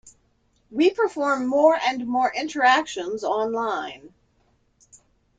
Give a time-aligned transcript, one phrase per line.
[0.71, 4.15] We perform more and more interactions online.